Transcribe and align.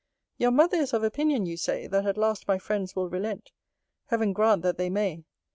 Your 0.39 0.49
mother 0.49 0.77
is 0.77 0.93
of 0.93 1.03
opinion, 1.03 1.45
you 1.45 1.57
say, 1.57 1.85
that 1.85 2.07
at 2.07 2.17
last 2.17 2.47
my 2.47 2.57
friends 2.57 2.95
will 2.95 3.07
relent. 3.07 3.51
Heaven 4.07 4.33
grant 4.33 4.63
that 4.63 4.79
they 4.79 4.89
may! 4.89 5.25